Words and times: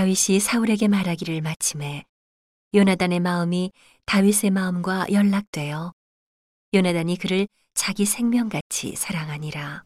다윗이 0.00 0.40
사울에게 0.40 0.88
말하기를 0.88 1.42
마침에 1.42 2.06
요나단의 2.72 3.20
마음이 3.20 3.70
다윗의 4.06 4.50
마음과 4.50 5.08
연락되어 5.12 5.92
요나단이 6.72 7.18
그를 7.18 7.46
자기 7.74 8.06
생명같이 8.06 8.96
사랑하니라. 8.96 9.84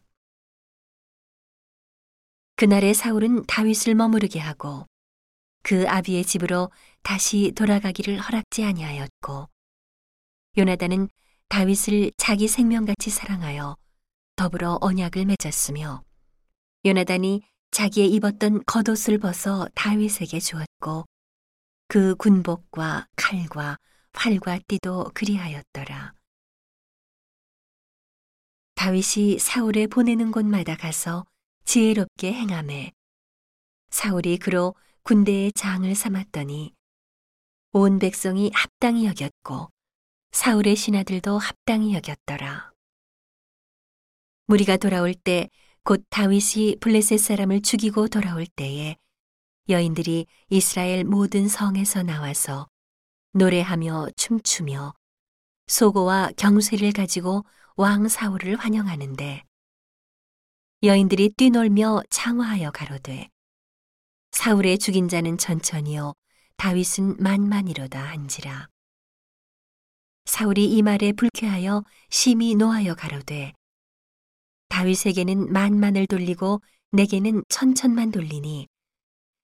그날에 2.55 2.93
사울은 2.93 3.45
다윗을 3.45 3.95
머무르게 3.95 4.39
하고 4.39 4.87
그 5.63 5.85
아비의 5.85 6.23
집으로 6.23 6.71
다시 7.03 7.51
돌아가기를 7.51 8.17
허락지 8.17 8.63
아니하였고 8.63 9.49
요나단은 10.57 11.09
다윗을 11.49 12.13
자기 12.15 12.47
생명같이 12.47 13.09
사랑하여 13.09 13.75
더불어 14.37 14.77
언약을 14.79 15.25
맺었으며 15.25 16.05
요나단이 16.85 17.41
자기의 17.75 18.09
입었던 18.13 18.63
겉옷을 18.65 19.17
벗어 19.17 19.67
다윗에게 19.75 20.39
주었고 20.39 21.03
그 21.89 22.15
군복과 22.15 23.07
칼과 23.17 23.77
활과 24.13 24.59
띠도 24.65 25.11
그리하였더라. 25.13 26.13
다윗이 28.75 29.39
사울에 29.39 29.87
보내는 29.87 30.31
곳마다 30.31 30.77
가서 30.77 31.25
지혜롭게 31.65 32.31
행함에 32.31 32.93
사울이 33.89 34.37
그로 34.37 34.73
군대의 35.03 35.51
장을 35.51 35.93
삼았더니 35.93 36.73
온 37.73 37.99
백성이 37.99 38.51
합당히 38.53 39.05
여겼고 39.05 39.69
사울의 40.31 40.77
신하들도 40.77 41.37
합당히 41.37 41.93
여겼더라. 41.93 42.71
무리가 44.45 44.77
돌아올 44.77 45.13
때 45.13 45.49
곧 45.85 46.03
다윗이 46.09 46.77
블레셋 46.81 47.19
사람을 47.19 47.61
죽이고 47.61 48.07
돌아올 48.07 48.47
때에 48.47 48.97
여인들이 49.69 50.25
이스라엘 50.49 51.03
모든 51.03 51.47
성에서 51.47 52.01
나와서 52.01 52.67
노래하며 53.33 54.07
춤추며 54.17 54.95
소고와 55.67 56.31
경쇠를 56.37 56.91
가지고 56.91 57.45
왕 57.75 58.07
사울을 58.07 58.55
환영하는데 58.55 59.43
여인들이 60.81 61.29
뛰놀며 61.37 62.01
창화하여 62.09 62.71
가로되 62.71 63.29
사울의 64.31 64.79
죽인 64.79 65.07
자는 65.07 65.37
천천히요 65.37 66.13
다윗은 66.57 67.17
만만이로다 67.19 68.01
한지라. 68.01 68.69
사울이 70.25 70.65
이 70.65 70.81
말에 70.81 71.11
불쾌하여 71.11 71.83
심히 72.09 72.55
노하여 72.55 72.95
가로되 72.95 73.53
다윗에게는 74.75 75.53
만만을 75.53 76.05
돌리고 76.05 76.61
내게는 76.91 77.43
천천만 77.47 78.11
돌리니 78.11 78.67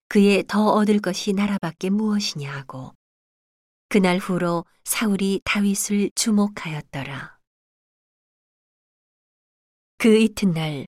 그의 0.09 0.43
더 0.45 0.73
얻을 0.73 0.99
것이 0.99 1.31
나라밖에 1.31 1.89
무엇이냐 1.89 2.51
하고 2.51 2.93
그날 3.87 4.17
후로 4.17 4.65
사울이 4.83 5.39
다윗을 5.45 6.11
주목하였더라. 6.15 7.39
그 9.99 10.17
이튿날 10.17 10.85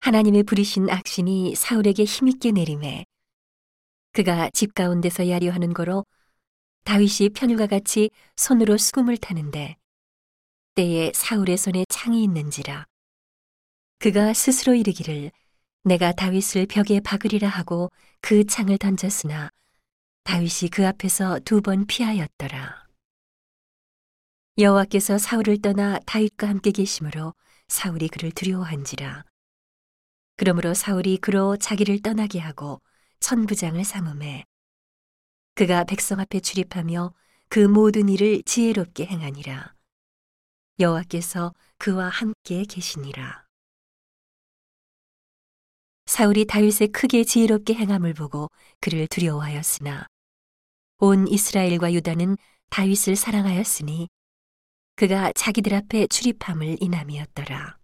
하나님의 0.00 0.42
부리신 0.42 0.90
악신이 0.90 1.54
사울에게 1.54 2.04
힘있게 2.04 2.52
내림에 2.52 3.06
그가 4.12 4.50
집 4.52 4.74
가운데서 4.74 5.30
야려하는 5.30 5.72
거로 5.72 6.04
다윗이 6.84 7.30
편일과 7.30 7.66
같이 7.68 8.10
손으로 8.36 8.76
수금을 8.76 9.16
타는데 9.16 9.78
때에 10.74 11.12
사울의 11.14 11.56
손에 11.56 11.86
창이 11.88 12.22
있는지라 12.24 12.84
그가 14.04 14.34
스스로 14.34 14.74
이르기를 14.74 15.30
내가 15.84 16.12
다윗을 16.12 16.66
벽에 16.66 17.00
박으리라 17.00 17.48
하고 17.48 17.90
그 18.20 18.44
창을 18.44 18.76
던졌으나 18.76 19.48
다윗이 20.24 20.68
그 20.70 20.86
앞에서 20.86 21.38
두 21.46 21.62
번 21.62 21.86
피하였더라. 21.86 22.86
여호와께서 24.58 25.16
사울을 25.16 25.62
떠나 25.62 25.98
다윗과 26.00 26.46
함께 26.50 26.70
계심으로 26.70 27.32
사울이 27.68 28.08
그를 28.08 28.30
두려워한지라. 28.30 29.24
그러므로 30.36 30.74
사울이 30.74 31.16
그로 31.16 31.56
자기를 31.56 32.02
떠나게 32.02 32.40
하고 32.40 32.82
천부장을 33.20 33.84
삼음해 33.84 34.44
그가 35.54 35.84
백성 35.84 36.20
앞에 36.20 36.40
출입하며 36.40 37.14
그 37.48 37.60
모든 37.60 38.10
일을 38.10 38.42
지혜롭게 38.42 39.06
행하니라. 39.06 39.74
여호와께서 40.78 41.54
그와 41.78 42.10
함께 42.10 42.64
계시니라. 42.64 43.43
사울이 46.14 46.44
다윗의 46.44 46.92
크게 46.92 47.24
지혜롭게 47.24 47.74
행함을 47.74 48.14
보고 48.14 48.48
그를 48.78 49.08
두려워하였으나 49.08 50.06
온 50.98 51.26
이스라엘과 51.26 51.92
유다는 51.92 52.36
다윗을 52.70 53.16
사랑하였으니 53.16 54.06
그가 54.94 55.32
자기들 55.34 55.74
앞에 55.74 56.06
출입함을 56.06 56.76
인함이었더라. 56.80 57.78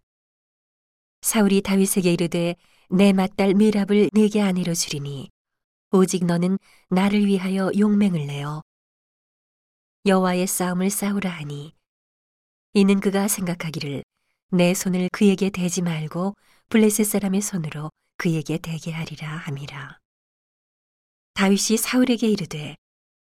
사울이 1.22 1.60
다윗에게 1.62 2.12
이르되 2.12 2.54
내 2.88 3.12
맏딸 3.12 3.54
미랍을 3.54 4.10
내게 4.12 4.42
아내로 4.42 4.74
주리니 4.74 5.28
오직 5.90 6.24
너는 6.24 6.56
나를 6.88 7.26
위하여 7.26 7.72
용맹을 7.76 8.28
내어 8.28 8.62
여호와의 10.06 10.46
싸움을 10.46 10.90
싸우라 10.90 11.28
하니 11.28 11.74
이는 12.74 13.00
그가 13.00 13.26
생각하기를 13.26 14.04
내 14.52 14.72
손을 14.72 15.08
그에게 15.10 15.50
대지 15.50 15.82
말고 15.82 16.36
블레셋 16.68 17.04
사람의 17.06 17.40
손으로 17.40 17.90
그에게 18.20 18.58
대게 18.58 18.92
하리라 18.92 19.34
함이라. 19.34 19.98
다윗이 21.32 21.78
사울에게 21.78 22.28
이르되 22.28 22.76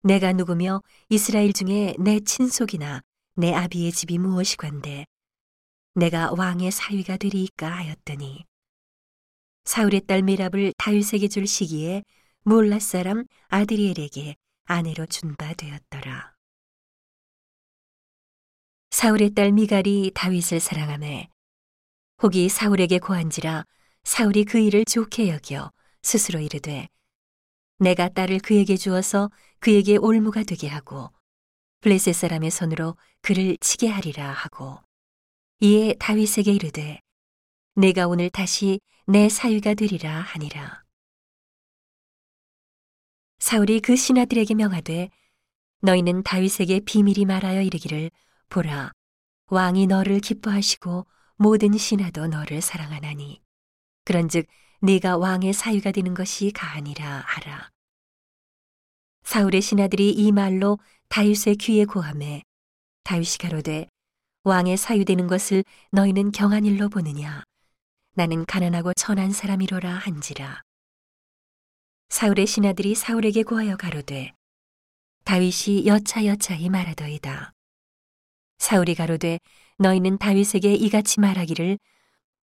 내가 0.02 0.32
누구며 0.32 0.80
이스라엘 1.10 1.52
중에 1.52 1.94
내 1.98 2.20
친속이나 2.20 3.02
내 3.34 3.52
아비의 3.52 3.92
집이 3.92 4.16
무엇이관데 4.16 5.04
내가 5.94 6.32
왕의 6.32 6.70
사위가 6.70 7.18
되리이까 7.18 7.70
하였더니 7.70 8.46
사울의 9.64 10.06
딸 10.06 10.22
미랍을 10.22 10.72
다윗에게 10.78 11.28
줄 11.28 11.46
시기에 11.46 12.02
몰라 12.44 12.78
사람 12.78 13.26
아드리엘에게 13.48 14.36
아내로 14.64 15.04
준 15.04 15.36
바 15.36 15.52
되었더라. 15.52 16.34
사울의 18.88 19.34
딸 19.34 19.52
미갈이 19.52 20.12
다윗을 20.14 20.60
사랑하매 20.60 21.28
혹이 22.22 22.48
사울에게 22.48 23.00
고한지라 23.00 23.66
사울이 24.08 24.46
그 24.46 24.58
일을 24.58 24.86
좋게 24.86 25.28
여겨 25.28 25.70
스스로 26.00 26.40
이르되 26.40 26.88
내가 27.78 28.08
딸을 28.08 28.38
그에게 28.38 28.78
주어서 28.78 29.30
그에게 29.60 29.98
올무가 29.98 30.44
되게 30.44 30.66
하고 30.66 31.12
블레셋 31.82 32.14
사람의 32.14 32.50
손으로 32.50 32.96
그를 33.20 33.58
치게 33.58 33.86
하리라 33.88 34.32
하고 34.32 34.78
이에 35.60 35.92
다윗에게 36.00 36.50
이르되 36.50 37.02
내가 37.74 38.08
오늘 38.08 38.30
다시 38.30 38.80
내 39.06 39.28
사위가 39.28 39.74
되리라 39.74 40.22
하니라. 40.22 40.84
사울이 43.40 43.80
그 43.80 43.94
신하들에게 43.94 44.54
명하되 44.54 45.10
너희는 45.82 46.22
다윗에게 46.22 46.80
비밀이 46.80 47.26
말하여 47.26 47.60
이르기를 47.60 48.10
보라 48.48 48.90
왕이 49.48 49.86
너를 49.86 50.20
기뻐하시고 50.20 51.06
모든 51.36 51.76
신하도 51.76 52.28
너를 52.28 52.62
사랑하나니 52.62 53.46
그런즉 54.08 54.46
네가 54.80 55.18
왕의 55.18 55.52
사위가 55.52 55.92
되는 55.92 56.14
것이 56.14 56.50
가하니라 56.50 57.24
하라. 57.26 57.68
사울의 59.22 59.60
신하들이 59.60 60.12
이 60.12 60.32
말로 60.32 60.78
다윗의 61.10 61.56
귀에 61.56 61.84
고함해 61.84 62.42
다윗이 63.04 63.36
가로되 63.38 63.86
왕의 64.44 64.78
사위 64.78 65.04
되는 65.04 65.26
것을 65.26 65.62
너희는 65.92 66.32
경한 66.32 66.64
일로 66.64 66.88
보느냐? 66.88 67.44
나는 68.14 68.46
가난하고 68.46 68.94
천한 68.94 69.30
사람이로라 69.30 69.92
한지라. 69.92 70.62
사울의 72.08 72.46
신하들이 72.46 72.94
사울에게 72.94 73.42
고하여 73.42 73.76
가로되 73.76 74.32
다윗이 75.24 75.84
여차여차히 75.84 76.70
말하더이다. 76.70 77.52
사울이 78.56 78.94
가로되 78.94 79.38
너희는 79.76 80.16
다윗에게 80.16 80.72
이같이 80.72 81.20
말하기를 81.20 81.78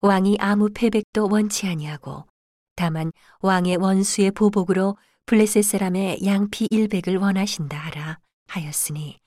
왕이 0.03 0.39
아무 0.41 0.71
패백도 0.73 1.29
원치 1.31 1.67
아니하고 1.67 2.27
다만 2.75 3.13
왕의 3.41 3.77
원수의 3.77 4.31
보복으로 4.31 4.97
블레셋 5.27 5.63
사람의 5.63 6.25
양피 6.25 6.69
일백을 6.71 7.19
원하신다 7.19 7.77
하라 7.77 8.19
하였으니 8.49 9.19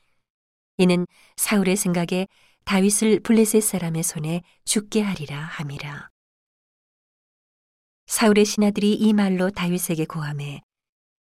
이는 0.77 1.05
사울의 1.37 1.75
생각에 1.75 2.27
다윗을 2.65 3.19
블레셋 3.19 3.61
사람의 3.61 4.01
손에 4.01 4.41
죽게 4.65 5.01
하리라 5.01 5.37
함이라. 5.37 6.09
사울의 8.07 8.45
신하들이 8.45 8.95
이 8.95 9.13
말로 9.13 9.51
다윗에게 9.51 10.05
고함해 10.05 10.61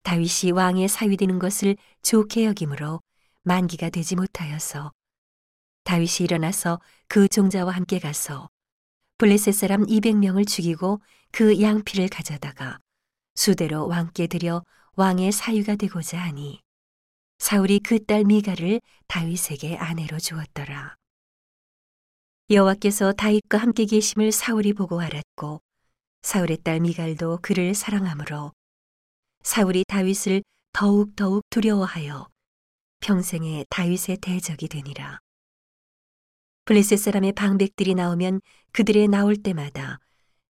다윗이 0.02 0.52
왕의 0.52 0.88
사위 0.88 1.16
되는 1.16 1.38
것을 1.38 1.76
좋게 2.02 2.44
여김으로 2.44 3.00
만기가 3.42 3.88
되지 3.88 4.14
못하여서 4.14 4.92
다윗이 5.84 6.24
일어나서 6.24 6.80
그 7.08 7.28
종자와 7.28 7.72
함께 7.72 7.98
가서 7.98 8.48
블레셋 9.18 9.52
사람 9.54 9.84
200명을 9.84 10.46
죽이고 10.46 11.00
그 11.32 11.60
양피를 11.60 12.08
가져다가 12.08 12.78
수대로 13.34 13.86
왕께 13.88 14.28
드려 14.28 14.62
왕의 14.94 15.32
사유가 15.32 15.74
되고자 15.76 16.18
하니 16.18 16.60
사울이 17.38 17.80
그 17.80 17.98
딸 18.04 18.24
미가를 18.24 18.80
다윗에게 19.08 19.76
아내로 19.76 20.18
주었더라. 20.18 20.96
여호와께서 22.50 23.12
다윗과 23.12 23.58
함께 23.58 23.84
계심을 23.84 24.32
사울이 24.32 24.72
보고 24.72 25.00
알았고 25.00 25.60
사울의 26.22 26.58
딸 26.64 26.80
미갈도 26.80 27.40
그를 27.42 27.74
사랑하므로 27.74 28.52
사울이 29.42 29.84
다윗을 29.86 30.42
더욱 30.72 31.14
더욱 31.16 31.42
두려워하여 31.50 32.28
평생에 33.00 33.64
다윗의 33.70 34.18
대적이 34.18 34.68
되니라. 34.68 35.18
블레셋 36.68 36.98
사람의 36.98 37.32
방백들이 37.32 37.94
나오면 37.94 38.42
그들의 38.72 39.08
나올 39.08 39.38
때마다 39.38 40.00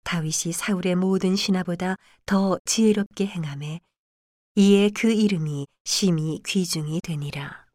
다윗이 0.05 0.55
사울의 0.55 0.95
모든 0.95 1.37
신하보다 1.37 1.97
더 2.25 2.59
지혜롭게 2.65 3.27
행함에 3.27 3.81
이에 4.55 4.89
그 4.95 5.13
이름이 5.13 5.67
심히 5.85 6.41
귀중이 6.47 7.03
되니라. 7.03 7.66